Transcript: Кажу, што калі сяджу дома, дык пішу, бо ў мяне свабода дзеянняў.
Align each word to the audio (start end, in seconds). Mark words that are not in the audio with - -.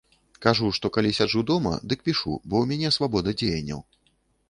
Кажу, 0.45 0.69
што 0.77 0.91
калі 0.95 1.11
сяджу 1.19 1.43
дома, 1.51 1.73
дык 1.93 1.99
пішу, 2.09 2.33
бо 2.49 2.53
ў 2.65 2.75
мяне 2.75 2.97
свабода 2.99 3.39
дзеянняў. 3.43 3.89